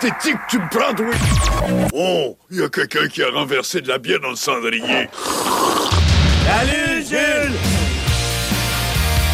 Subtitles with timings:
[0.00, 1.88] pathétique tu me prends, oui?
[1.92, 5.08] Oh, il y a quelqu'un qui a renversé de la bière dans le cendrier.
[6.46, 7.52] Salut Jules!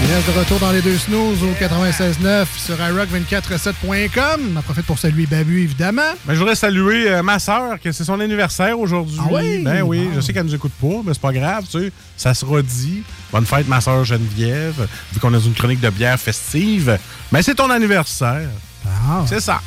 [0.02, 4.50] Il reste de retour dans les deux snooze au 96.9 sur iRock247.com.
[4.52, 6.02] On en profite pour saluer Babu, évidemment.
[6.26, 9.16] Ben, je voudrais saluer euh, ma sœur, que c'est son anniversaire aujourd'hui.
[9.20, 9.62] Ah oui?
[9.64, 10.14] Ben oui, Ah.
[10.16, 11.92] je sais qu'elle nous écoute pas, mais c'est pas grave, tu sais.
[12.18, 13.02] Ça sera dit.
[13.32, 16.98] Bonne fête, ma sœur Geneviève, vu qu'on est dans une chronique de bière festive.
[17.32, 18.48] Mais c'est ton anniversaire.
[18.86, 19.24] Ah.
[19.26, 19.60] C'est ça.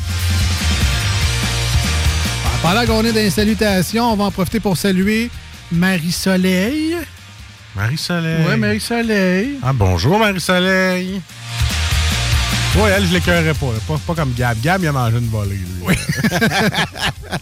[2.61, 5.29] Pendant qu'on est dans les salutations, on va en profiter pour saluer
[5.71, 6.95] Marie-Soleil.
[7.75, 8.45] Marie-Soleil.
[8.45, 9.59] Ouais, Marie-Soleil.
[9.63, 11.21] Ah, bonjour, Marie-Soleil.
[12.75, 13.97] Ouais, elle, je l'écœurerais pas, pas.
[14.05, 14.59] Pas comme Gab.
[14.61, 15.65] Gab, il a mangé une volée, lui.
[15.83, 15.95] Oui.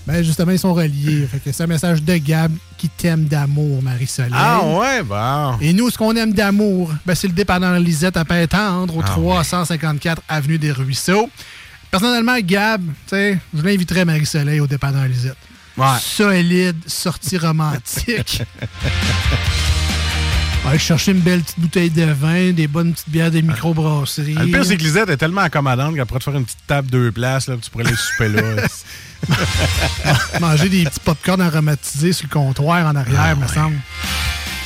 [0.07, 1.27] Ben, justement, ils sont reliés.
[1.31, 4.31] Fait que c'est un message de Gab qui t'aime d'amour, Marie-Soleil.
[4.35, 5.57] ah, ouais, bon.
[5.61, 9.05] Et nous, ce qu'on aime d'amour, ben, c'est le dépanneur Lisette à Pintendre, au Ah,
[9.05, 11.29] 354 Avenue des Ruisseaux.
[11.99, 15.37] Personnellement, Gab, tu sais, je l'inviterais Marie-Soleil au dépanneur Lisette.
[15.77, 15.87] Ouais.
[16.01, 18.43] Solide, sortie romantique.
[20.67, 24.33] Ouais, chercher une belle petite bouteille de vin, des bonnes petites bières de microbrasserie.
[24.35, 26.65] Ah, Le pire, c'est que Lisette est tellement accommodante qu'elle pourrait te faire une petite
[26.65, 28.41] table deux places, là, tu pourrais aller souper là.
[30.41, 33.77] Manger des petits popcorn aromatisés sur le comptoir en arrière, me semble.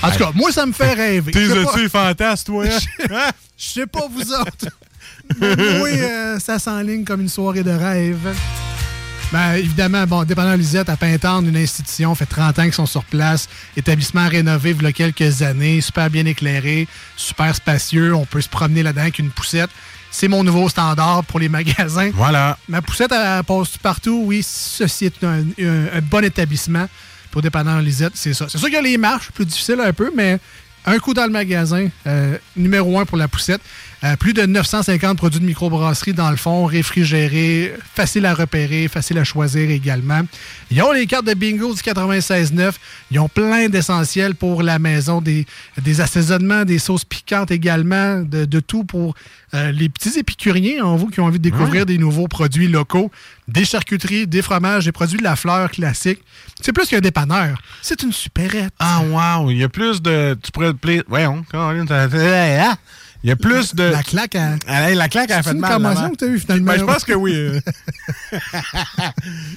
[0.02, 1.34] En tout cas, moi, ça me fait rêver.
[1.34, 2.64] T'es Je sais pas- tu fantasme, toi?
[2.66, 3.32] hein?
[3.58, 4.68] Je sais pas vous autres.
[5.40, 5.48] Moi,
[5.90, 8.36] euh, ça s'enligne comme une soirée de rêve.
[9.32, 13.04] Ben, évidemment, bon, dépendant Lisette, à Pintendre, une institution, fait 30 ans qu'ils sont sur
[13.04, 13.48] place.
[13.78, 18.16] Établissement rénové il y a quelques années, super bien éclairé, super spacieux.
[18.16, 19.70] On peut se promener là-dedans avec une poussette.
[20.10, 22.10] C'est mon nouveau standard pour les magasins.
[22.16, 22.58] Voilà.
[22.68, 24.24] Ma poussette, elle, elle passe partout.
[24.26, 26.88] Oui, ceci est un, un- un bon établissement
[27.30, 28.48] pour dépendant Lisette, c'est ça.
[28.50, 30.40] C'est sûr qu'il y a les marches, plus difficiles un peu, mais
[30.88, 33.62] un coup dans le magasin, euh, numéro un pour la poussette.
[34.06, 39.18] Euh, plus de 950 produits de microbrasserie dans le fond, réfrigérés, facile à repérer, facile
[39.18, 40.22] à choisir également.
[40.72, 42.72] Ils ont les cartes de bingo du 96.9.
[43.12, 45.46] Ils ont plein d'essentiels pour la maison, des,
[45.82, 49.16] des assaisonnements, des sauces piquantes également, de, de tout pour
[49.54, 53.12] euh, les petits épicuriens en vous qui ont envie de découvrir des nouveaux produits locaux,
[53.50, 56.20] des charcuteries, des fromages, des produits de la fleur classique.
[56.62, 57.62] C'est plus qu'un dépanneur.
[57.82, 58.74] C'est une supérette.
[58.80, 59.50] Ah, wow.
[59.52, 60.38] Il y a plus de.
[60.42, 61.04] Tu pourrais te plaire.
[61.08, 62.08] Voyons, t'as-
[63.24, 63.84] Il y a plus de.
[63.84, 64.56] La claque à...
[64.68, 65.74] Ah, La claque, a C'est fait une mal.
[65.74, 66.72] commotion que t'as eu, finalement?
[66.72, 67.34] Ben, je pense que oui.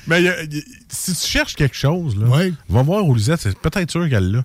[0.07, 2.27] Mais il y a- il y si tu cherches quelque chose, là,
[2.69, 4.43] va voir où Lisette, c'est peut-être sûr qu'elle l'a.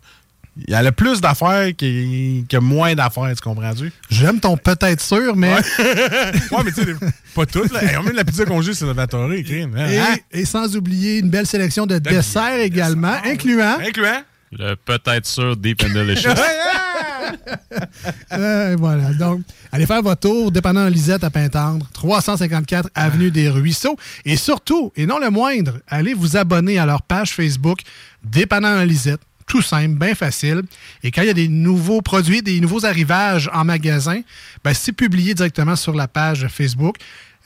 [0.70, 3.92] Elle a plus d'affaires que moins d'affaires, tu comprends-tu?
[4.10, 5.54] J'aime ton peut-être sûr, mais...
[5.54, 5.62] ouais,
[6.66, 6.96] mais tu sais,
[7.36, 7.72] pas toutes.
[7.72, 7.84] Là.
[7.84, 9.76] Hey, on met de la pizza congé sur Salvatore, crime.
[9.78, 9.88] hein?
[9.88, 10.16] Et, Hein?
[10.32, 13.78] et sans oublier une belle sélection de desserts également, incluant...
[13.80, 14.22] Incluant?
[14.52, 16.30] Le peut-être sûr Deep and Delicious.
[18.34, 19.14] Euh, voilà.
[19.14, 23.98] Donc, allez faire votre tour, dépendant Lisette à Pintendre, 354 Avenue des Ruisseaux.
[24.26, 27.80] Et surtout, et non le moindre, allez vous abonner à leur page Facebook,
[28.24, 29.22] Dépendant Lisette.
[29.48, 30.64] Tout simple, bien facile.
[31.04, 34.22] Et quand il y a des nouveaux produits, des nouveaux arrivages en magasin,
[34.64, 36.98] ben, c'est publié directement sur la page Facebook.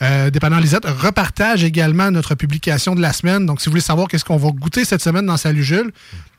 [0.02, 3.46] Euh, Dépendant Lisette repartage également notre publication de la semaine.
[3.46, 5.92] Donc, si vous voulez savoir qu'est-ce qu'on va goûter cette semaine dans Salut Jules,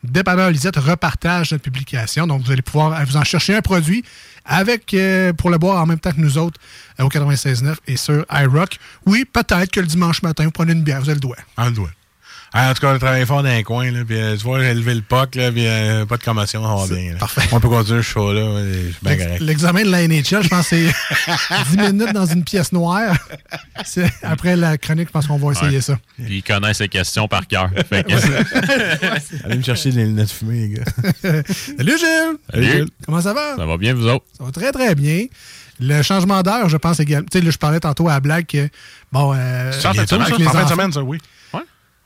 [0.03, 2.27] Dépendant Lisette repartage notre publication.
[2.27, 4.05] Donc, vous allez pouvoir euh, vous en chercher un produit
[4.45, 6.61] avec euh, pour le boire en même temps que nous autres
[6.99, 8.79] euh, au 96.9 et sur iRock.
[9.07, 11.37] Oui, peut-être que le dimanche matin, vous prenez une bière, vous avez le doigt.
[11.57, 11.91] Un doigt.
[12.55, 14.43] Ah, en tout cas, on a travaillé fort dans un coin, là, puis euh, tu
[14.43, 17.13] vois, j'ai levé le POC, là, puis euh, pas de commotion, ça va bien.
[17.13, 17.19] là.
[17.19, 17.49] parfait.
[17.51, 19.41] On peut ouais, je suis bien L'ex- correct.
[19.41, 23.17] L'examen de la NHL, je pense que c'est 10 minutes dans une pièce noire.
[24.23, 25.81] Après la chronique, je pense qu'on va essayer Ouais.
[25.81, 25.99] ça.
[26.23, 27.71] Puis il connaît ses questions par cœur.
[27.91, 30.85] Que- Allez me chercher des lunettes fumées, les gars.
[31.77, 32.37] Salut Gilles!
[32.53, 32.65] Salut.
[32.71, 32.89] Gilles.
[33.07, 33.57] Comment ça va?
[33.57, 34.25] Ça va bien, vous autres?
[34.37, 35.25] Ça va très, très bien.
[35.81, 37.27] Le changement d'heure, je pense également.
[37.31, 38.69] Tu sais, là, je parlais tantôt à la blague que,
[39.11, 39.33] bon.
[39.35, 40.37] Euh, Ça, en fin de semaine, ça?
[40.37, 41.19] les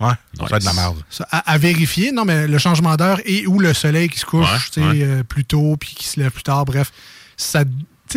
[0.01, 0.07] Ça.
[0.07, 0.13] Ouais.
[0.41, 1.03] Ouais, ça de la merde.
[1.11, 4.27] ça, à, à vérifier, non, mais le changement d'heure et où le soleil qui se
[4.27, 5.03] couche Ouais, ouais.
[5.03, 6.93] euh, plus tôt puis qui se lève plus tard, bref,
[7.37, 7.71] ça, tu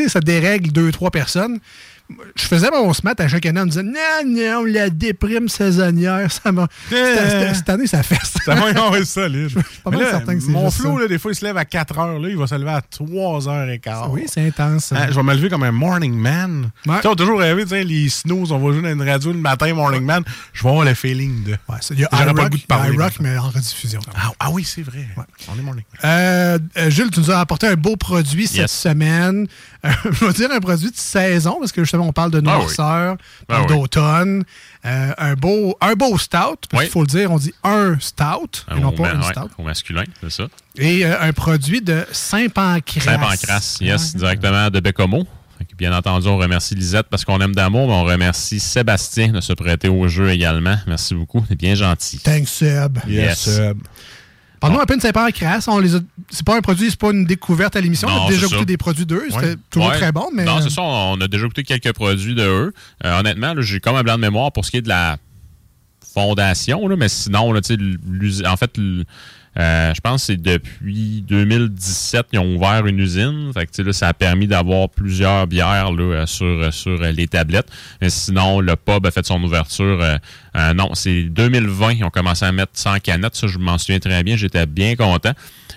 [0.04, 1.60] sais, ça dérègle deux, trois personnes.
[2.36, 6.32] Je faisais mon smat à chaque année en me disant Non, non, la déprime saisonnière,
[6.32, 6.68] ça m'a.
[6.90, 8.40] Cette, cette- année, ça fait ça.
[8.46, 9.52] Ça va être solide.
[9.84, 10.84] pas mal là, certain que c'est mon ça.
[11.00, 12.20] là, des fois, il se lève à 4 heures.
[12.20, 14.12] Là, il va se lever à 3 heures et quart.
[14.12, 14.92] Oui, c'est intense.
[14.92, 16.72] Hein, je vais me lever comme un morning man.
[16.88, 16.96] Ouais.
[16.96, 19.08] Tu sais, on a toujours rêvé, tu sais, les snooze, on va jouer dans une
[19.08, 20.24] radio le matin, morning man.
[20.54, 21.52] Je vais avoir le feeling de.
[21.52, 23.10] Ouais, il y a le iRock, goût de parler ça.
[23.20, 24.00] mais en rediffusion.
[24.16, 25.08] Ah, ah oui, c'est vrai.
[25.48, 26.02] On est morning man.
[26.06, 29.48] Euh, euh, Jules, tu nous as apporté un beau produit cette semaine.
[29.86, 32.42] Euh, je vais dire un produit de saison, parce que justement, on parle de Ah
[32.42, 32.46] oui.
[32.60, 33.18] noirceur,
[33.50, 34.44] Ah d'automne.
[34.86, 36.38] Euh, un, beau, un beau stout,
[36.70, 36.80] parce Oui.
[36.84, 39.50] qu'il faut le dire, on dit un stout, et non Au, pas ouais, stout.
[39.58, 40.48] au masculin, c'est ça.
[40.78, 43.02] Et euh, un produit de Saint-Pancras.
[43.02, 45.28] Saint-Pancras, yes, directement de Bécomo.
[45.78, 49.52] Bien entendu, on remercie Lisette parce qu'on aime d'amour, mais on remercie Sébastien de se
[49.54, 50.76] prêter au jeu également.
[50.88, 52.20] Merci beaucoup, c'est bien gentil.
[52.20, 53.00] Thanks, Seb.
[53.08, 53.56] Yes.
[53.56, 53.78] Sub.
[54.60, 55.66] Parlons un peu de Saint-Pancras.
[55.68, 58.08] A- C'est pas un produit, c'est pas une découverte à l'émission.
[58.10, 59.24] On a déjà goûté des produits d'eux.
[59.30, 59.56] C'était Ouais.
[59.70, 59.98] toujours Ouais.
[59.98, 60.44] très bon, mais.
[60.46, 62.74] Non, c'est ça, on a déjà goûté quelques produits de eux.
[63.06, 65.18] Euh, honnêtement, j'ai comme un blanc de mémoire pour ce qui est de la
[66.14, 67.62] fondation, là, mais sinon, là,
[68.46, 68.80] en fait,
[69.58, 73.52] euh, je pense que c'est depuis 2017 ils ont ouvert une usine.
[73.54, 77.28] Fait que, là, ça a permis d'avoir plusieurs bières là, euh, sur, sur euh, les
[77.28, 77.68] tablettes.
[78.02, 80.02] Mais sinon, le pub a fait son ouverture.
[80.02, 81.94] euh, non, c'est 2020.
[81.94, 83.36] Ils ont commencé à mettre 100 canettes.
[83.36, 84.38] Ça, je m'en souviens très bien.
[84.38, 85.34] J'étais bien content.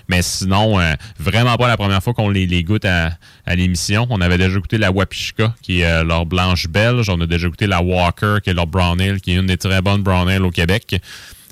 [0.09, 3.11] Mais sinon, euh, vraiment pas la première fois qu'on les, les goûte à,
[3.45, 4.05] à l'émission.
[4.09, 7.09] On avait déjà goûté la Wapishka, qui est euh, leur blanche belge.
[7.09, 9.57] On a déjà goûté la Walker, qui est leur brown ale, qui est une des
[9.57, 10.99] très bonnes brown ale au Québec.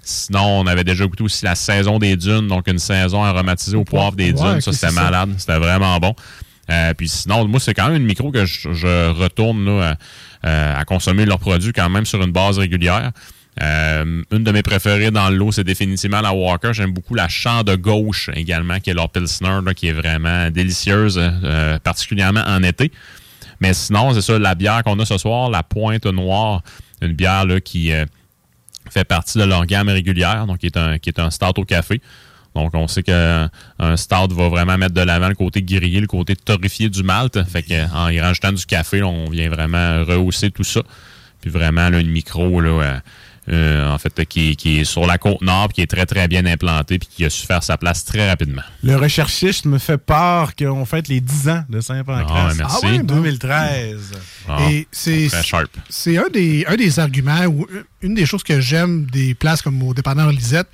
[0.04, 3.84] Sinon, on avait déjà goûté aussi la saison des dunes, donc une saison aromatisée au
[3.86, 4.60] poivre des dunes.
[4.60, 5.30] ça, c'était malade.
[5.38, 6.14] C'était vraiment bon.
[6.70, 9.98] Euh, puis sinon, moi, c'est quand même une micro que je, je retourne là,
[10.44, 13.12] à, euh, à consommer leurs produits quand même sur une base régulière.
[13.60, 16.72] Euh, une de mes préférées dans le lot, c'est définitivement la Walker.
[16.74, 21.20] J'aime beaucoup la Champ de gauche également, qui est leur Pilsner, qui est vraiment délicieuse,
[21.20, 22.92] euh, particulièrement en été.
[23.60, 26.64] Mais sinon, c'est ça, la bière qu'on a ce soir, la Pointe Noire,
[27.02, 28.06] une bière là, qui euh,
[28.90, 31.66] fait partie de leur gamme régulière, donc qui est un, qui est un stout au
[31.66, 32.02] café.
[32.56, 33.50] Donc, on sait qu'un
[33.96, 37.42] stout va vraiment mettre de l'avant le côté grillé, le côté torréfié du malt.
[37.44, 40.82] Fait qu'en y rajoutant du café, on vient vraiment rehausser tout ça.
[41.40, 43.02] Puis vraiment, là, une micro, là,
[43.50, 46.46] euh, en fait, qui, qui est sur la côte nord, qui est très, très bien
[46.46, 48.62] implantée, puis qui a su faire sa place très rapidement.
[48.84, 52.54] Le recherchiste me fait part qu'on fête les 10 ans de Saint-Pancras.
[52.60, 52.68] Ah.
[52.70, 53.16] Ah ouais, bon.
[53.16, 54.12] 2013.
[54.48, 55.30] Ah, Et c'est
[55.90, 57.68] c'est un des, un des arguments ou
[58.02, 60.68] une des choses que j'aime des places comme au dépanneur Lisette,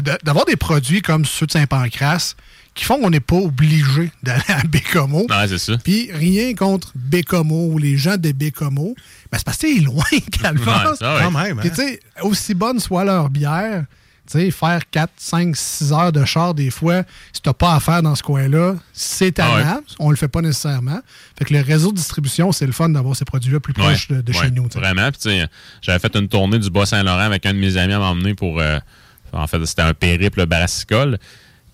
[0.00, 2.34] d'avoir des produits comme ceux de Saint-Pancras
[2.74, 5.26] qui font qu'on n'est pas obligé d'aller à Bécomo.
[5.28, 5.76] Ouais, c'est ça.
[5.84, 8.94] Puis rien contre Bécomo ou les gens de Bécomo,
[9.30, 10.04] ben c'est parce que c'est loin,
[10.42, 10.92] Calvas.
[11.02, 11.18] Ouais.
[11.20, 11.62] Quand même, hein?
[11.62, 13.84] tu sais, aussi bonne soit leur bière,
[14.26, 17.02] tu sais, faire 4, 5, 6 heures de char des fois,
[17.34, 19.64] si t'as pas à faire dans ce coin-là, c'est Ah ouais.
[19.98, 21.00] On le fait pas nécessairement.
[21.38, 24.08] Fait que le réseau de distribution, c'est le fun d'avoir ces produits-là plus Ouais, proches
[24.08, 24.68] de, de ouais, chez nous.
[24.68, 24.78] tu sais.
[24.78, 25.10] Vraiment.
[25.10, 25.46] Puis, tu sais,
[25.82, 28.60] j'avais fait une tournée du Bas-Saint-Laurent avec un de mes amis à m'emmener pour.
[28.60, 28.78] euh,
[29.32, 31.18] en fait, c'était un périple brassicole.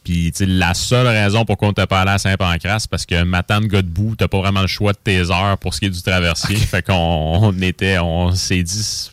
[0.05, 3.05] Puis, tu sais, la seule raison pourquoi on t'a pas allé à Saint-Pancras, c'est parce
[3.05, 5.91] que Matane Godbout, t'as pas vraiment le choix de tes heures pour ce qui est
[5.91, 6.57] du traversier.
[6.57, 9.11] Fait qu'on on était, on s'est dit,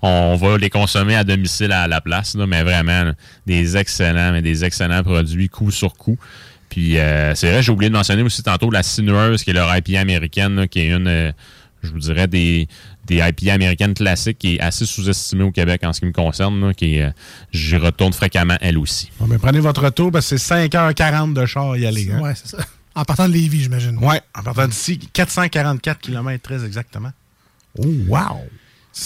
[0.00, 3.12] on va les consommer à domicile à la place, là, mais vraiment, là,
[3.46, 6.18] des excellents, mais des excellents produits coup sur coup.
[6.68, 9.74] Puis euh, c'est vrai, j'ai oublié de mentionner aussi tantôt la Sinueuse, qui est leur
[9.74, 11.32] IPA américaine, là, qui est une, euh,
[11.82, 12.68] je vous dirais, des,
[13.08, 16.60] des IPA américaines classiques qui est assez sous-estimée au Québec en ce qui me concerne,
[16.60, 17.10] là, qui euh,
[17.52, 19.10] j'y retourne fréquemment elle aussi.
[19.18, 22.10] Bon, ben, prenez votre retour parce que c'est 5h40 de char y aller.
[22.12, 22.20] Hein?
[22.20, 22.58] Ouais, c'est ça.
[22.94, 23.96] En partant de Lévis, j'imagine.
[23.98, 27.12] Ouais, en partant d'ici, 444 km très exactement.
[27.78, 28.42] Oh, wow!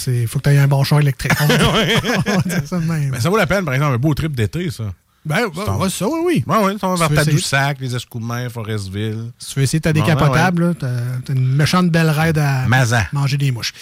[0.06, 1.32] Il faut que tu aies un bon char électrique.
[1.40, 3.10] On va dire ça de même.
[3.10, 4.84] Mais ça vaut la peine, par exemple, un beau trip d'été, ça.
[5.24, 6.44] Ben, ben, ouais, ça, oui, oui.
[6.48, 7.24] Ouais, ouais, ça va vers?
[7.24, 9.30] Tadoussac, les Escoumins, Forestville.
[9.38, 10.88] Si tu veux essayer ta Ouais, décapotable, là, t'as
[11.24, 13.02] t'as une méchante belle raide à Mazan.
[13.12, 13.72] manger des mouches.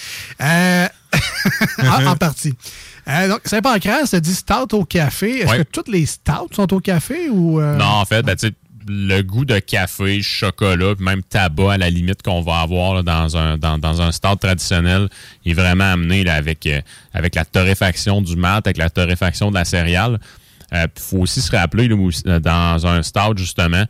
[0.43, 0.87] Euh,
[1.83, 2.53] en, en partie.
[3.09, 5.39] Euh, donc, Saint-Pancras, ça dit stout au café.
[5.41, 5.59] Est-ce Ouais.
[5.59, 7.59] que toutes les stouts sont au café ou.
[7.59, 8.55] euh, Non, en fait, ben, tu sais,
[8.87, 13.03] le goût de café, chocolat, puis même tabac à la limite qu'on va avoir là,
[13.03, 15.09] dans un dans, dans un stade traditionnel
[15.47, 16.81] est vraiment amené là, avec, euh,
[17.15, 20.19] avec la torréfaction du malt, avec la torréfaction de la céréale.
[20.73, 23.85] Il faut aussi se rappeler euh, dans un stade, justement,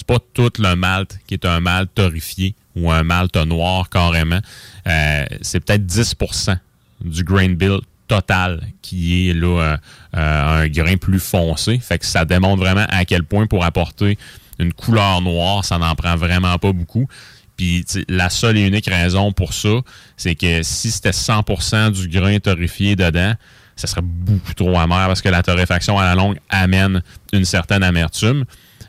[0.00, 4.40] c'est pas tout le malt qui est un malt torréfié ou un malt noir carrément.
[4.86, 6.56] Euh, c'est peut-être 10%
[7.02, 9.76] du grain bill total qui est là euh,
[10.16, 11.78] euh, un grain plus foncé.
[11.78, 14.16] Fait que ça démontre vraiment à quel point pour apporter
[14.58, 17.06] une couleur noire, ça n'en prend vraiment pas beaucoup.
[17.56, 19.80] Puis la seule et unique raison pour ça,
[20.16, 23.34] c'est que si c'était 100% du grain torréfié dedans,
[23.80, 27.82] ça serait beaucoup trop amer parce que la torréfaction à la longue amène une certaine
[27.82, 28.44] amertume.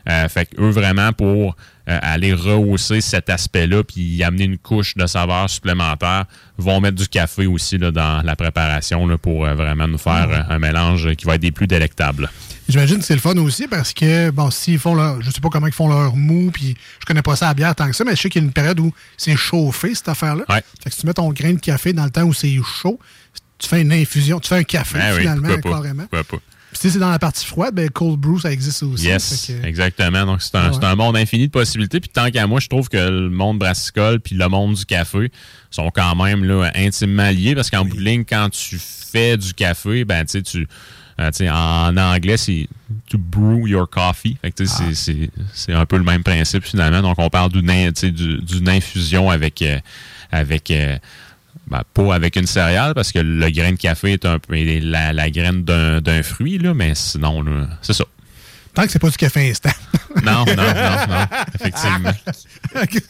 [0.08, 1.56] Euh, fait que eux, vraiment, pour
[1.88, 6.24] euh, aller rehausser cet aspect-là puis amener une couche de saveur supplémentaire,
[6.58, 10.46] vont mettre du café aussi là, dans la préparation là, pour euh, vraiment nous faire
[10.48, 12.28] un mélange qui va être des plus délectables.
[12.68, 15.20] J'imagine que c'est le fun aussi parce que, bon, s'ils font leur.
[15.20, 17.74] Je sais pas comment ils font leur mou, puis je connais pas ça à bière
[17.74, 20.08] tant que ça, mais je sais qu'il y a une période où c'est chauffé, cette
[20.08, 20.44] affaire-là.
[20.48, 20.62] Ouais.
[20.82, 22.98] Fait que si tu mets ton grain de café dans le temps où c'est chaud,
[23.62, 26.02] tu fais une infusion, tu fais un café Ben oui, finalement, pas, carrément.
[26.02, 26.36] pourquoi pas.
[26.72, 29.04] Puis si c'est dans la partie froide, ben cold brew, ça existe aussi.
[29.04, 30.24] Yes, que- exactement.
[30.24, 30.76] Donc, c'est un, Ouais.
[30.80, 32.00] c'est un monde infini de possibilités.
[32.00, 35.30] Puis, tant qu'à moi, je trouve que le monde brassicole puis le monde du café
[35.70, 39.52] sont quand même là, intimement liés parce qu'en bout de ligne, quand tu fais du
[39.52, 40.66] café, ben, tu sais, tu.
[41.20, 42.66] euh, en anglais, c'est
[43.10, 44.38] to brew your coffee.
[44.40, 45.30] Fait que, tu sais, Ah.
[45.52, 47.02] c'est- un peu le même principe finalement.
[47.02, 49.78] Donc, on parle du- d'une infusion avec, euh,
[50.32, 50.96] avec euh,
[51.68, 55.12] ben, pas avec une céréale parce que le grain de café est un peu la,
[55.12, 57.44] la graine d'un fruit, là, mais sinon,
[57.80, 58.04] c'est ça.
[58.74, 59.70] Tant que c'est pas du café instant.
[60.22, 62.12] Non, non, non, non, effectivement.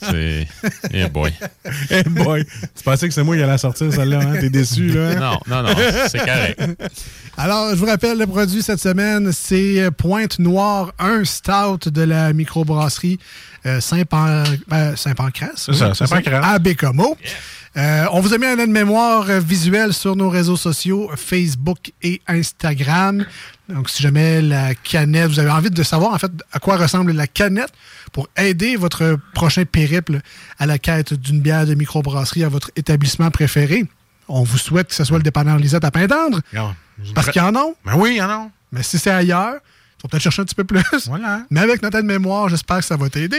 [0.01, 0.47] C'est.
[0.93, 1.33] Eh boy.
[1.91, 4.37] Eh boy, tu pensais que c'est moi qui allais sortir celle-là, hein?
[4.41, 5.11] T'es déçu, là?
[5.11, 5.41] hein?
[5.49, 5.75] Non, non, non,
[6.09, 6.63] c'est correct.
[7.37, 12.33] Alors, je vous rappelle, le produit cette semaine, c'est Pointe Noire, un stout de la
[12.33, 13.19] microbrasserie
[13.67, 15.49] euh, euh, Saint-Pancras.
[15.57, 16.41] C'est ça, Saint-Pancras.
[16.41, 17.19] À Bécomo.
[17.77, 23.25] Euh, on vous a mis un aide-mémoire visuel sur nos réseaux sociaux, Facebook et Instagram.
[23.69, 27.13] Donc, si jamais la canette, vous avez envie de savoir en fait à quoi ressemble
[27.13, 27.73] la canette
[28.13, 30.21] pour aider votre prochain périple
[30.59, 33.87] à la quête d'une bière de microbrasserie à votre établissement préféré,
[34.29, 36.41] on vous souhaite que ce soit le dépanneur Lisette à Pintendre.
[37.15, 37.65] Parce qu'il y en a.
[37.85, 38.49] Ben oui, il y en a.
[38.71, 40.83] Mais si c'est ailleurs, il faut peut-être chercher un petit peu plus.
[41.07, 41.43] Voilà.
[41.51, 43.39] Mais avec notre aide-mémoire, j'espère que ça va t'aider.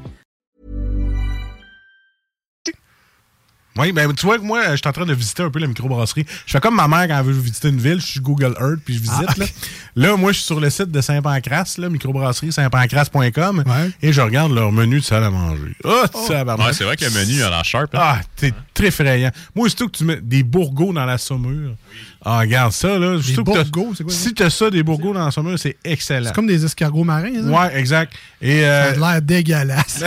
[3.77, 5.67] Oui, ben tu vois que moi, je suis en train de visiter un peu la
[5.67, 6.25] microbrasserie.
[6.45, 8.79] Je fais comme ma mère quand elle veut visiter une ville, je suis Google Earth
[8.83, 9.25] puis je visite.
[9.27, 9.33] Ah.
[9.37, 9.45] Là.
[9.95, 13.63] là, moi, je suis sur le site de Saint-Pancras, microbrasserie saintpancras.com
[14.01, 15.75] et je regarde leur menu de salle à manger.
[15.85, 17.95] Oh, ça va Ouais, c'est vrai que le menu a l'air sharp.
[17.95, 17.99] hein.
[18.01, 19.31] Ah, t'es très effrayant.
[19.55, 21.75] Moi, surtout que tu mets des bourgots dans la saumure.
[22.23, 23.17] Ah, regarde ça, là.
[23.17, 24.19] Des bourgots, c'est quoi ça?
[24.19, 26.27] Si t'as ça, des bourgots dans la saumure, c'est excellent.
[26.27, 27.33] C'est comme des escargots marins.
[27.33, 27.49] ça?
[27.49, 28.13] Ouais, exact.
[28.41, 30.03] Et, Ça euh, a l'air dégueulasse.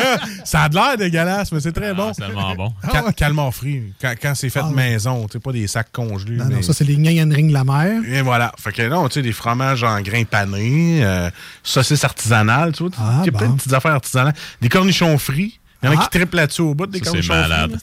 [0.44, 2.08] ça a de l'air dégueulasse, mais c'est très bon.
[2.08, 2.72] Ah, c'est tellement bon.
[2.90, 4.74] Ca- Calmar frit, quand, quand c'est fait Ah ouais.
[4.74, 6.36] maison, tu sais, pas des sacs congelés.
[6.36, 8.00] non, non, ça, c'est les ring de la mer.
[8.08, 8.50] Et voilà.
[8.58, 11.28] Fait que non, tu sais, des fromages en grains panés, euh,
[11.62, 12.92] saucisses artisanales, tu vois.
[12.98, 13.52] Ah, Il y a plein bon.
[13.54, 14.34] de petites affaires artisanales.
[14.62, 15.58] Des cornichons frits.
[15.82, 16.04] Il y en a Ah.
[16.10, 17.70] qui triplent là-dessus au bout des Ça, c'est cornichons malade.
[17.72, 17.80] frits.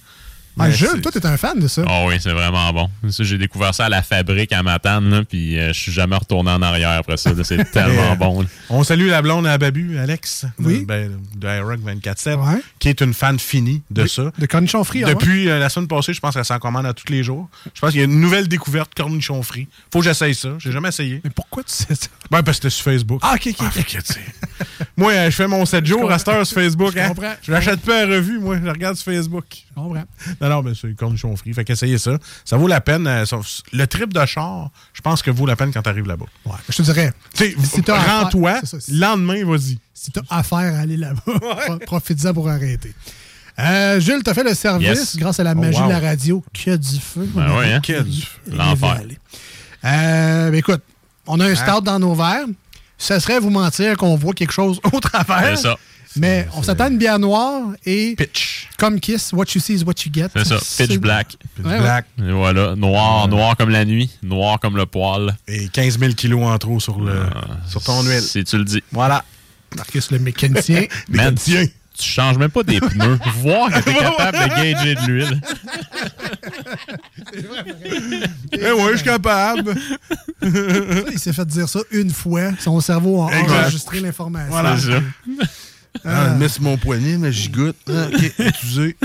[0.58, 1.84] Ah, Jules, toi, t'es un fan de ça.
[1.86, 2.90] Oh oui, c'est vraiment bon.
[3.20, 6.62] J'ai découvert ça à la fabrique à Matane, puis euh, je suis jamais retourné en
[6.62, 7.32] arrière après ça.
[7.44, 8.42] C'est tellement Euh, bon.
[8.42, 8.48] là.
[8.70, 10.82] On salue la blonde à Babu, Alex, Oui.
[10.82, 12.62] de, ben, de iRock 24-7, Ouais.
[12.80, 14.32] qui est une fan finie de ça.
[14.38, 15.14] De cornichons frits, ah ouais?
[15.16, 17.50] Depuis euh, la semaine passée, je pense qu'elle s'en commande à tous les jours.
[17.74, 19.68] Je pense qu'il y a une nouvelle découverte cornichons frits.
[19.92, 20.50] Faut que j'essaye ça.
[20.60, 21.20] J'ai jamais essayé.
[21.24, 22.08] Mais pourquoi tu sais ça?
[22.32, 23.20] Ben, parce que c'était sur Facebook.
[23.24, 23.68] Ah, ok, ok.
[23.68, 23.98] Ah, ok.
[24.96, 25.02] que.
[25.02, 26.94] Moi, euh, je fais mon 7 jours à cette heure sur Facebook.
[26.96, 27.08] Je hein.
[27.10, 27.34] comprends.
[27.42, 28.58] Je l'achète pas à revue, moi.
[28.64, 29.46] Je regarde sur Facebook.
[29.52, 30.04] Je comprends.
[30.42, 31.54] Non, non, mais c'est cornichon free.
[31.54, 32.18] Fait qu'essayez ça.
[32.46, 33.06] Ça vaut la peine.
[33.08, 33.26] euh,
[33.74, 36.26] le trip de char, je pense que vaut la peine quand t'arrives là-bas.
[36.46, 37.56] Ouais, je te dirais, Si
[37.88, 38.60] rends-toi.
[38.92, 39.78] lendemain, vas-y.
[39.94, 41.22] si t'as affaire à aller là-bas,
[41.66, 42.94] pro- profites-en pour arrêter.
[43.58, 45.16] Euh, Jules, t'as fait le service Yes.
[45.18, 45.88] grâce à la Oh, magie wow.
[45.88, 46.44] de la radio.
[46.54, 47.30] Que du feu.
[47.34, 47.80] Ben a- hein?
[47.82, 48.52] Quel du feu.
[48.52, 49.02] L'enfer.
[49.86, 50.82] Euh, ben écoute,
[51.28, 52.46] on a un stout dans nos verres.
[52.98, 55.58] Ça serait vous mentir qu'on voit quelque chose au travers.
[55.58, 55.78] C'est ça.
[56.18, 58.70] Mais on s'attend à une bière noire et Pitch.
[58.78, 60.28] comme Kiss, what you see is what you get.
[60.34, 60.60] C'est ça.
[60.86, 61.36] Pitch black.
[61.56, 61.80] Pitch Ouais, ouais.
[61.82, 62.06] black.
[62.26, 62.74] Et voilà.
[62.78, 64.10] Noir, noir comme la nuit.
[64.24, 65.36] Noir comme le poil.
[65.46, 67.24] Et 15 000 kilos en trop sur, le,
[67.68, 68.22] sur ton huile.
[68.22, 68.82] Si tu le dis.
[68.94, 69.26] Voilà.
[69.76, 70.86] Marcus, le mécanicien.
[71.10, 71.66] Man, Mécanicien.
[71.66, 73.20] tu, tu changes même pas des pneus.
[73.42, 75.42] Voir que t'es capable de gager de l'huile.
[78.54, 79.76] Eh ouais, je suis capable.
[81.12, 82.52] Il s'est fait dire ça une fois.
[82.60, 83.62] Son cerveau a Exact.
[83.64, 84.52] enregistré l'information.
[84.52, 84.78] Voilà.
[84.78, 85.02] C'est ça.
[86.04, 87.78] Ah, mets sur mon poignet, mais j'y goûte.
[87.90, 88.96] Ah, OK, utilisé.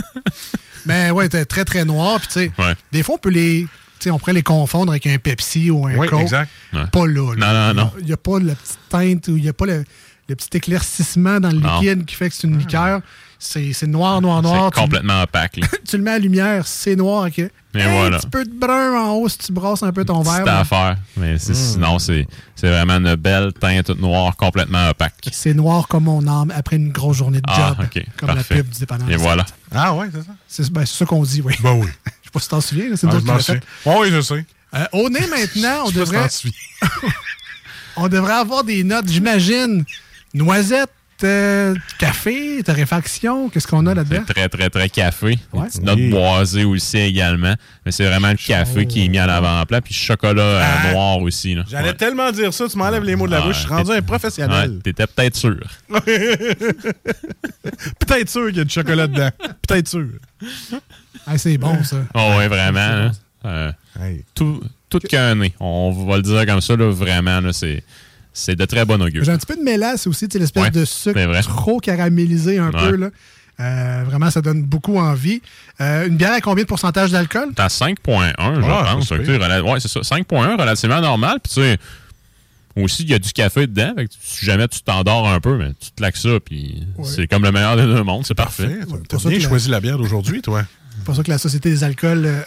[0.86, 2.18] Mais ouais, t'es très très noir.
[2.18, 2.74] Puis tu sais, Ouais.
[2.92, 5.86] des fois on peut les, tu sais, on pourrait les confondre avec un Pepsi ou
[5.86, 6.20] un Oui, Coke.
[6.22, 6.50] exact.
[6.72, 6.86] Ouais.
[6.92, 7.34] Pas là.
[7.36, 7.52] là.
[7.52, 7.90] Non, non, non.
[8.00, 9.84] Il n'y a pas la petite teinte ou il n'y a pas le,
[10.28, 11.80] le petit éclaircissement dans le Non.
[11.80, 13.00] liquide qui fait que c'est une liqueur.
[13.04, 14.70] C'est c'est noir, noir, noir.
[14.74, 15.56] C'est complètement opaque.
[15.56, 15.66] là.
[15.88, 17.26] Tu, le mets à la lumière, c'est noir.
[17.26, 17.38] ok.
[17.38, 17.50] Et
[17.82, 18.18] un voilà.
[18.18, 20.34] petit peu de brun en haut si tu brasses un peu ton verre.
[20.38, 20.96] C'est mais à faire.
[21.16, 25.14] Mais sinon, c'est c'est vraiment une belle teinte noire complètement opaque.
[25.32, 27.86] C'est noir comme mon âme après une grosse journée de Ah, job.
[27.86, 28.04] ok.
[28.18, 28.54] Comme Parfait.
[28.56, 29.10] la pub du dépanneur.
[29.10, 29.46] Et voilà.
[29.72, 30.32] Ah ouais, c'est ça?
[30.48, 31.54] C'est ben, ça qu'on dit, oui.
[31.62, 31.86] Ben oui.
[32.06, 33.60] Je sais pas si t'en souviens, c'est Ah, nous je autres qui m'en l'a souviens.
[33.84, 33.90] fait.
[33.90, 34.44] Ouais, oui, je sais.
[34.74, 36.28] Euh, au nez maintenant, on devrait,
[37.96, 39.84] on devrait avoir des notes, j'imagine.
[40.34, 40.90] Noisettes,
[41.24, 44.22] euh, café, torréfaction, qu'est-ce qu'on a là-dedans?
[44.26, 45.26] Très, très, très café.
[45.26, 45.38] Ouais.
[45.54, 46.10] Une petite note Oui.
[46.10, 47.54] boisée aussi également.
[47.86, 49.80] Mais c'est vraiment le café qui est mis en avant-plan.
[49.82, 50.92] Puis chocolat euh, Ah.
[50.92, 51.56] noir aussi.
[51.70, 51.94] J'allais Ouais.
[51.94, 53.56] tellement dire ça, tu m'enlèves les mots de la Ouais, bouche.
[53.56, 54.70] Je suis rendu un professionnel.
[54.70, 55.56] Ouais, T'étais peut-être sûr.
[57.98, 59.30] Peut-être sûr qu'il y a du chocolat dedans.
[59.66, 60.06] Peut-être sûr.
[61.26, 61.98] Ah, c'est bon, ça.
[62.14, 62.80] Oh, ouais, vraiment.
[62.80, 63.10] hein.
[63.44, 64.24] Euh, Hey.
[64.34, 65.52] tout tout qu'un nez.
[65.60, 67.40] On va le dire comme ça, là, vraiment.
[67.40, 67.82] là, c'est
[68.32, 69.24] c'est de très bon augure.
[69.24, 71.42] J'ai un petit peu de mélasse aussi, tu sais, l'espèce Ouais, de c'est sucre vrai.
[71.42, 72.90] trop caramélisé un Ouais.
[72.90, 72.96] peu.
[72.96, 73.10] Là.
[73.60, 75.42] Euh, vraiment, ça donne beaucoup envie.
[75.80, 77.50] Euh, une bière à combien de pourcentage d'alcool?
[77.54, 79.08] T'as 5.1, je Ah, pense.
[79.08, 80.00] c'est tu ouais, ça.
[80.02, 81.38] 5.1, relativement normal.
[81.42, 81.76] Puis, tu sais,
[82.76, 83.92] aussi, il y a du café dedans.
[83.96, 86.40] Fait que si jamais tu t'endors un peu, mais tu te laques ça.
[86.42, 88.24] Puis, c'est comme le meilleur des deux mondes.
[88.24, 88.64] C'est parfait.
[88.64, 88.92] Parfait.
[88.92, 90.62] Ouais, T'as pour ça bien choisi la bière d'aujourd'hui, toi.
[90.96, 92.40] C'est pour ça que la Société des alcools euh,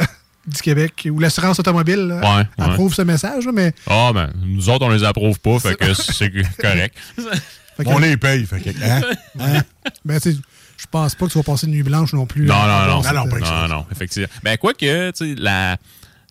[0.46, 2.72] du Québec ou l'assurance automobile là, Ouais, ouais.
[2.72, 3.46] approuve ce message.
[3.46, 5.60] là, mais Ah, ben, nous autres, on les approuve pas.
[5.60, 6.32] Fait que c'est
[6.62, 6.98] correct.
[7.78, 8.46] fait que- On les paye.
[8.46, 9.02] Fait que, hein?
[9.40, 9.62] Hein?
[10.04, 10.38] ben, tu sais,
[10.78, 12.46] je pense pas que tu vas passer une nuit blanche non plus.
[12.46, 13.14] Non, là, non, non.
[13.26, 14.28] non, que Non, non, effectivement.
[14.44, 15.78] Ben, quoi que, tu sais, la.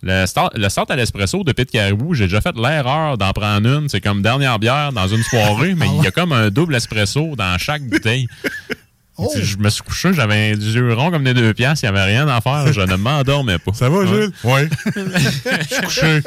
[0.05, 3.69] Le start, le start à l'espresso de Pit Caribou, j'ai déjà fait l'erreur d'en prendre
[3.69, 3.89] une.
[3.89, 7.37] C'est comme dernière bière dans une soirée, mais il y a comme un double espresso
[7.37, 8.27] dans chaque bouteille.
[9.25, 9.33] Oh!
[9.41, 12.11] Je me suis couché, j'avais des yeux ronds comme des deux piastres, il n'y avait
[12.13, 13.73] rien à faire, je ne m'endormais pas.
[13.73, 14.07] Ça va, Ouais.
[14.07, 14.33] Jules?
[14.45, 14.61] Oui.
[14.97, 16.21] Je suis couché.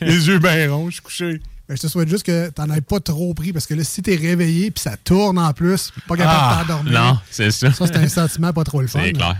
[0.00, 1.40] Les yeux bien ronds, je suis couché.
[1.68, 4.02] Ben, je te souhaite juste que t'en aies pas trop pris parce que là, si
[4.02, 6.92] t'es réveillé puis ça tourne en plus, pas capable Ah, de t'endormir.
[7.00, 7.72] non, c'est ça.
[7.72, 9.00] Ça, c'est un sentiment pas trop le fun.
[9.04, 9.36] C'est clair.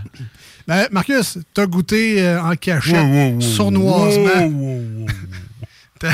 [0.67, 3.41] Ben, Marcus, t'as goûté euh, en cachette, Wow, wow, wow.
[3.41, 5.07] sournoisement, Wow, wow, wow.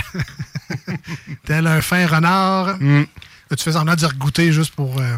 [1.45, 2.77] tel un fin renard.
[2.79, 3.01] Mm.
[3.49, 4.99] Là, tu fais semblant de dire goûter juste pour.
[4.99, 5.17] euh,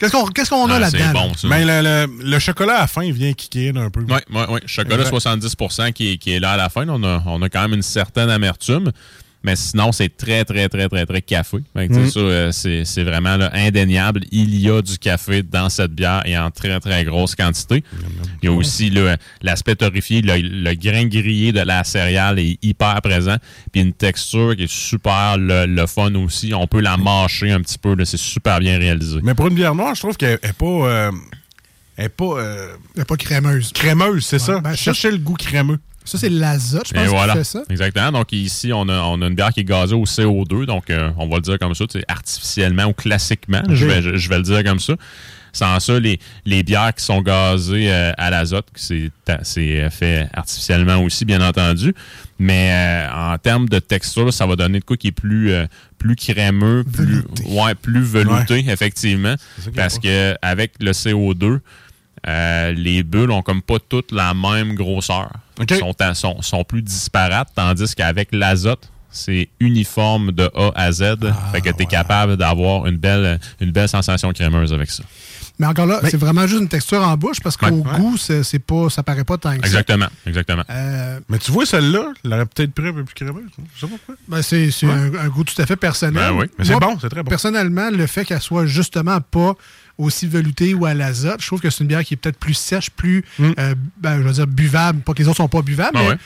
[0.00, 0.98] Qu'est-ce qu'on qu'est-ce qu'on a Ah, là-dedans?
[0.98, 1.12] c'est là?
[1.12, 1.32] bon.
[1.48, 4.00] Mais le, le- le chocolat à la fin vient kicker un peu.
[4.00, 4.60] Oui, oui, oui.
[4.66, 5.10] Chocolat Exact.
[5.10, 5.54] 70
[5.94, 6.88] qui, est- qui est là à la fin.
[6.88, 8.90] On a, on a quand même une certaine amertume.
[9.42, 11.58] Mais sinon, c'est très, très, très, très, très café.
[11.74, 14.20] Ça, euh, c'est c'est vraiment là, indéniable.
[14.32, 17.82] Il y a du café dans cette bière et en très, très grosse quantité.
[18.42, 18.92] Il y a aussi
[19.40, 23.36] l'aspect torréfié, le, le grain grillé de la céréale est hyper présent.
[23.72, 26.52] Puis une texture qui est super le, le fun aussi.
[26.52, 27.96] On peut la mâcher un petit peu.
[28.04, 29.20] C'est super bien réalisé.
[29.22, 30.66] Mais pour une bière noire, je trouve qu'elle n'est pas.
[30.66, 31.10] euh,
[31.96, 33.72] elle est pas euh, Elle est pas crémeuse.
[33.72, 34.60] crémeuse, c'est ça?
[34.60, 35.78] ben, Je cherchais le goût crémeux.
[36.04, 37.34] Ça, c'est l'azote, je pense, voilà.
[37.34, 37.62] fait ça.
[37.68, 38.10] Exactement.
[38.12, 40.64] Donc ici, on a, on a une bière qui est gazée au CO2.
[40.64, 43.62] Donc, euh, on va le dire comme ça, tu sais, artificiellement ou classiquement.
[43.68, 44.94] Je, vais, je, je vais le dire comme ça.
[45.52, 49.10] Sans ça, les, les bières qui sont gazées euh, à l'azote, c'est
[49.42, 51.92] c'est euh, fait artificiellement aussi, bien entendu.
[52.38, 55.52] Mais euh, en termes de texture, ça va donner de quoi qui est plus,
[55.98, 57.44] plus crémeux, plus, Velouté.
[57.48, 59.34] ouais, plus velouté, effectivement.
[59.74, 61.58] Parce que avec le CO2,
[62.28, 65.30] euh, les bulles ont comme pas toutes la même grosseur.
[65.60, 65.72] OK.
[65.74, 71.16] Sont, à- sont, sont plus disparates, tandis qu'avec l'azote, c'est uniforme de A à Z.
[71.52, 75.02] fait que tu es capable d'avoir une belle, une belle sensation crémeuse avec ça.
[75.58, 78.60] Mais encore là, c'est vraiment juste une texture en bouche parce qu'au goût, c'est c'est
[78.60, 79.66] pas, ça paraît pas tant que ça.
[79.66, 80.62] Exactement, exactement.
[80.70, 83.44] Euh, Mais tu vois, celle-là, elle aurait peut-être pris un peu plus crémeuse.
[83.74, 84.14] Je sais pas pourquoi.
[84.26, 86.22] Ben, c'est c'est un, un goût tout à fait personnel.
[86.30, 87.28] Ben oui, mais c'est bon, c'est très bon.
[87.28, 89.54] Personnellement, le fait qu'elle soit justement pas
[90.00, 92.54] aussi veloutée ou à l'azote, je trouve que c'est une bière qui est peut-être plus
[92.54, 95.00] sèche, plus, euh, ben, je veux dire, buvable.
[95.00, 96.16] Pas que les autres sont pas buvables, Ah mais ouais.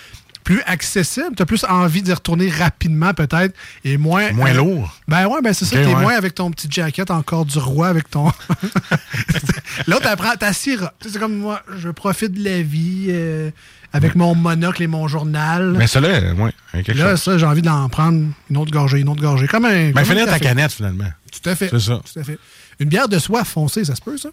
[0.44, 1.34] plus accessible.
[1.37, 4.32] Tu as plus envie d'y retourner rapidement, peut-être, et moins.
[4.32, 4.96] Moins euh, lourd.
[5.08, 5.76] Ben ouais, ben c'est ça.
[5.76, 5.94] T'es ouais.
[6.00, 8.30] moins avec ton petit jacket encore du roi, avec ton.
[9.87, 10.87] L'autre, apprend ta sirop.
[11.00, 13.50] Tu sais, C'est comme moi, je profite de la vie euh,
[13.92, 15.74] avec mon monocle et mon journal.
[15.76, 17.22] Mais celle-là, ouais, il y a quelque Là, chose.
[17.22, 19.46] ça, j'ai envie d'en prendre une autre gorgée, une autre gorgée.
[19.48, 19.90] Comme un.
[19.90, 21.10] Ben, un finir ta canette, finalement.
[21.32, 21.68] Tout à fait.
[21.68, 22.00] C'est ça.
[22.12, 22.38] Tout à fait.
[22.80, 24.30] Une bière de soie foncée, ça se peut, ça?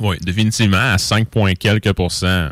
[0.00, 2.50] Oui, définitivement, à 5 points quelques pourcents,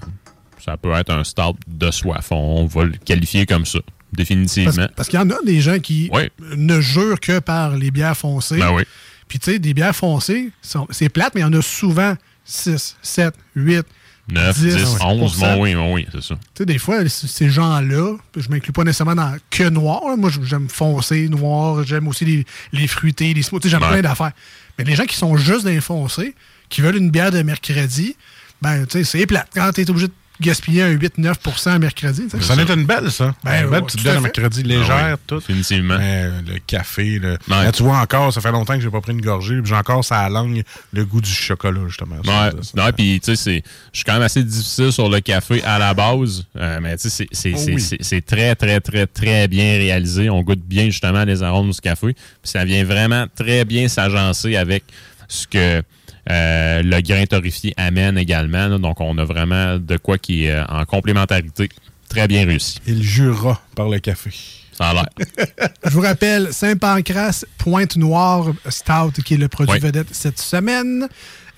[0.64, 2.29] ça peut être un start de soif.
[2.33, 3.81] On va le qualifier comme ça.
[4.12, 4.73] Définitivement.
[4.75, 6.31] Parce, parce qu'il y en a des gens qui Oui.
[6.57, 8.59] ne jurent que par les bières foncées.
[8.59, 8.85] Ben oui.
[9.29, 12.14] Puis, tu sais, des bières foncées, sont- c'est plate, mais il y en a souvent
[12.44, 13.85] 6, 7, 8,
[14.29, 16.35] 9, 10, 10, 11, bon oui, bon oui, c'est ça.
[16.35, 20.01] Tu sais, des fois, ces gens-là, je m'inclus pas nécessairement dans que noir.
[20.09, 20.17] là.
[20.17, 21.85] Moi, j'aime foncé, noir.
[21.85, 23.69] J'aime aussi les, les fruités, les smoothies.
[23.69, 23.91] J'aime Ouais.
[23.91, 24.33] plein d'affaires.
[24.79, 26.35] Mais les gens qui sont juste dans les foncés,
[26.71, 28.17] qui veulent une bière de mercredi,
[28.63, 29.49] ben, tu sais, c'est plate.
[29.55, 32.23] Quand tu es obligé de gaspiller un 8-9 à mercredi.
[32.40, 33.35] Ça en est une belle, ça.
[33.44, 35.38] Ben, une belle petite bière mercredi Ah légère, oui, tout.
[35.38, 35.97] Définitivement.
[35.99, 37.38] Mais, euh, le café, le...
[37.49, 39.75] Là, tu vois encore, ça fait longtemps que j'ai pas pris une gorgée, puis j'ai
[39.77, 42.16] encore ça à la langue le goût du chocolat, justement.
[42.16, 42.85] Ouais, ça, ça.
[42.85, 45.79] ouais, puis tu sais, c'est- je suis quand même assez difficile sur le café à
[45.79, 47.81] la base, euh, mais tu sais, c'est- Oh oui.
[48.01, 50.31] c'est très, très, très, très bien réalisé.
[50.31, 54.57] On goûte bien justement les arômes du café, puis ça vient vraiment très bien s'agencer
[54.57, 54.85] avec
[55.29, 55.83] ce que
[56.31, 58.69] euh, le grain torréfié amène également.
[58.69, 58.79] là.
[58.79, 61.69] donc, on a vraiment de quoi qui est euh, en complémentarité
[62.09, 62.79] très bien réussi.
[62.87, 64.31] Il jura par le café.
[64.73, 65.07] Ça a l'air.
[65.85, 69.81] Je vous rappelle, Saint-Pancras, Pointe Noire Stout, qui est le produit Oui.
[69.81, 71.09] vedette cette semaine.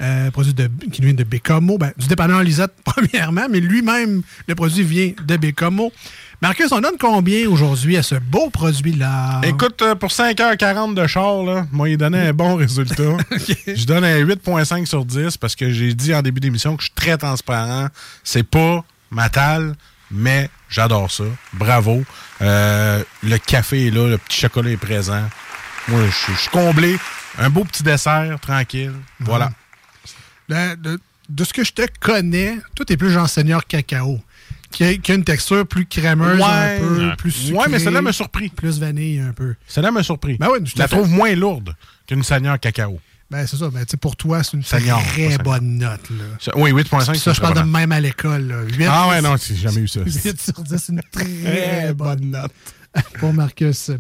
[0.03, 1.79] Euh, produit de, qui vient de Bécomo.
[1.79, 5.91] Ben, du dépanneur Lisette, premièrement, mais lui-même, le produit vient de Bécomo.
[6.43, 9.41] Marcus, on donne combien aujourd'hui à ce beau produit-là?
[9.45, 13.17] Écoute, euh, pour 5h40 de char, là, moi, il donnait un bon résultat.
[13.67, 16.89] Je donne un 8.5 sur 10 parce que j'ai dit en début d'émission que je
[16.89, 17.89] suis très transparent.
[18.23, 19.75] C'est pas ma talle,
[20.11, 21.25] mais j'adore ça.
[21.55, 22.05] Bravo.
[22.43, 25.23] Euh, le café est là, le petit chocolat est présent.
[25.89, 26.99] Moi, je suis- comblé.
[27.39, 28.93] Un beau petit dessert, tranquille.
[29.21, 29.51] Voilà.
[30.49, 34.21] De, de- de ce que je te connais, toi, t'es plus genre seigneur cacao,
[34.77, 37.17] qui a, qui a une texture plus crémeuse, un peu, Ouais.
[37.17, 37.57] plus sucrée.
[37.57, 38.51] Ouais, mais celle-là m'a surpris.
[38.51, 39.55] Plus vanille, un peu.
[39.67, 40.37] Celle-là m'a surpris.
[40.39, 41.75] Ben oui, tout je la trouve moins lourde
[42.07, 43.01] qu'une seigneur cacao.
[43.31, 43.71] Ben, c'est ça.
[43.71, 46.53] Ben, tu sais, pour toi, c'est une très bonne note, là.
[46.57, 47.15] Oui, 8.5.
[47.15, 50.01] Ça, je parle de même à l'école, Ah ouais, non, j'ai jamais eu ça.
[50.05, 52.53] 8 sur 10, c'est une très bonne note
[53.19, 53.91] pour Marcus.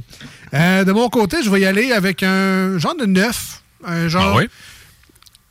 [0.52, 3.62] Euh, de mon côté, je vais y aller avec un genre de 9.
[3.86, 4.34] Un genre.
[4.34, 4.48] Ah oui?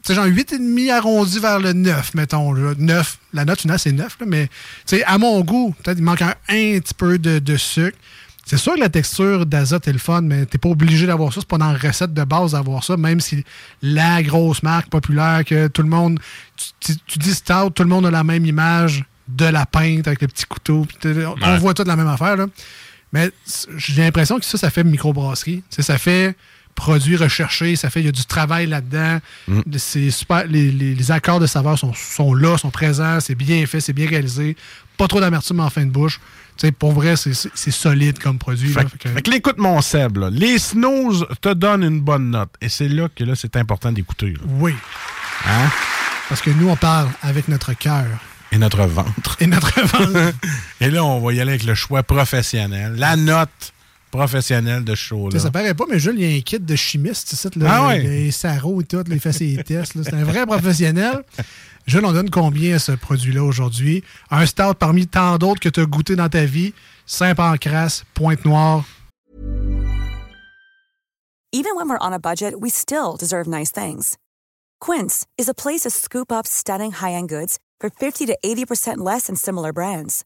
[0.07, 2.53] Sais, genre 8,5 arrondi vers le 9, mettons.
[2.53, 2.73] là.
[2.77, 3.17] 9.
[3.33, 4.47] La note finale, c'est 9, là, mais
[4.85, 7.97] tu sais, à mon goût, peut-être il manque un, un petit peu de, de sucre.
[8.45, 11.39] C'est sûr que la texture d'azote est le fun, mais t'es pas obligé d'avoir ça.
[11.41, 13.43] C'est pas dans la recette de base d'avoir ça, même si
[13.81, 16.19] la grosse marque populaire que tout le monde.
[16.55, 20.05] Tu, tu- tu dis stout, tout le monde a la même image de la pinte
[20.07, 20.85] avec le petit couteau.
[21.41, 22.35] on voit toute la même affaire.
[22.37, 22.45] Là.
[23.11, 23.31] Mais
[23.77, 25.63] j'ai l'impression que ça, ça fait microbrasserie.
[25.71, 26.35] Ça fait
[26.75, 29.19] produit recherché, ça fait il y a du travail là-dedans.
[29.77, 30.45] C'est super.
[30.47, 33.93] Les, les- les accords de saveur sont, sont là, sont présents, c'est bien fait, c'est
[33.93, 34.55] bien réalisé.
[34.97, 36.19] Pas trop d'amertume en fin de bouche.
[36.57, 38.73] Tu sais, pour vrai, c'est- solide comme produit.
[38.73, 38.81] là.
[38.83, 40.29] Fait, que- fait que là, écoute mon Seb, là.
[40.29, 42.49] les snooze te donnent une bonne note.
[42.61, 44.33] Et c'est là que là, c'est important d'écouter.
[44.59, 44.73] oui,
[45.47, 45.69] Hein?
[46.29, 48.05] parce que nous, on parle avec notre cœur
[48.51, 49.35] Et notre ventre.
[49.41, 50.33] et notre ventre.
[50.81, 52.93] Et là, on va y aller avec le choix professionnel.
[52.95, 53.73] La note
[54.15, 57.29] professionnelle de sais, ça paraît pas, mais Jules, il y a un kit de chimiste,
[57.29, 58.01] tu sais, là, Ah ouais?
[58.01, 59.93] les sarraux et tout, là, il fait ses tests.
[60.03, 61.23] C'est un vrai professionnel.
[61.87, 64.03] Jules, on donne combien à ce produit-là aujourd'hui?
[64.31, 66.73] Un stout parmi tant d'autres que tu as goûté dans ta vie.
[67.05, 68.83] Saint-Pancras, Pointe-Noire.
[71.51, 74.17] Even when we're on a budget, we still deserve nice things.
[74.81, 79.27] Quince is a place to scoop up stunning high-end goods for 50 to 80% less
[79.27, 80.25] than similar brands.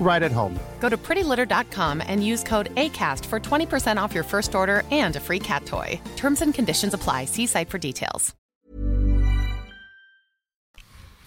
[0.00, 0.58] right at home.
[0.80, 5.20] Go to prettylitter.com and use code ACAST for 20% off your first order and a
[5.20, 5.98] free cat toy.
[6.16, 7.24] Terms and conditions apply.
[7.24, 8.34] See site for details.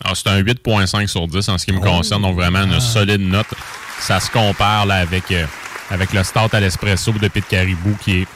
[0.03, 3.21] Alors, c'est un 8.5 sur 10 en ce qui me concerne, donc vraiment une solide
[3.21, 3.47] note.
[3.99, 5.45] Ça se compare là, avec, euh,
[5.89, 8.27] avec le Stout à l'espresso de Pete Caribou, qui est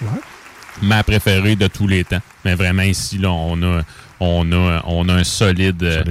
[0.81, 2.21] ma préférée de tous les temps.
[2.43, 3.81] Mais vraiment, ici, là, on a,
[4.23, 6.03] on a, on a un solide, euh,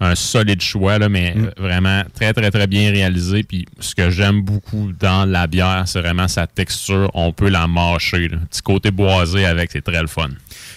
[0.00, 3.42] un solide choix, là, mais euh, vraiment très, très, très bien réalisé.
[3.42, 7.10] Puis ce que j'aime beaucoup dans la bière, c'est vraiment sa texture.
[7.12, 8.28] On peut la mâcher.
[8.28, 8.38] là.
[8.48, 10.30] Petit côté boisé avec, c'est très le fun.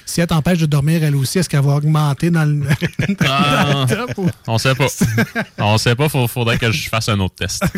[0.06, 2.56] Si elle t'empêche de dormir, elle aussi, est-ce qu'elle va augmenter dans le,
[3.20, 4.88] dans le top ou- On sait pas.
[5.60, 7.64] on sait pas, il faudrait que je fasse un autre test.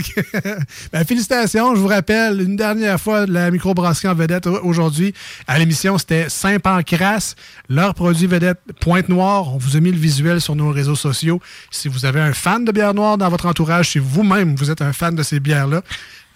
[0.92, 1.76] Ben, félicitations.
[1.76, 5.14] Je vous rappelle, une dernière fois, la microbrasserie en vedette au- aujourd'hui.
[5.48, 7.36] À l'émission, c'était Saint-Pancras.
[7.70, 9.54] Leur produit vedette Pointe-Noire.
[9.54, 11.42] On vous a mis le visuel sur nos réseaux sociaux.
[11.72, 14.82] Si vous avez un fan de bière noire dans votre entourage, si vous-même, vous êtes
[14.82, 15.82] un fan de ces bières-là,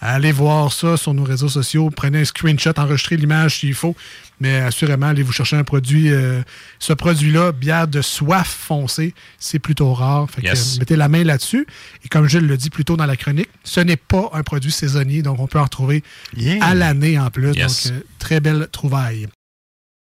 [0.01, 1.89] allez voir ça sur nos réseaux sociaux.
[1.89, 3.95] Prenez un screenshot, enregistrez l'image s'il faut.
[4.41, 6.09] Mais assurément, allez vous chercher un produit.
[6.12, 6.41] euh,
[6.79, 10.27] ce produit-là, bière de soif foncée, c'est plutôt rare.
[10.31, 10.75] Fait que, Yes.
[10.75, 11.67] euh, mettez la main là-dessus.
[12.05, 14.71] Et comme Gilles le dit plus tôt dans la chronique, ce n'est pas un produit
[14.71, 16.03] saisonnier, donc on peut en retrouver
[16.62, 17.51] à l'année en plus.
[17.53, 17.88] Yes.
[17.88, 19.27] Donc, euh, très belle trouvaille.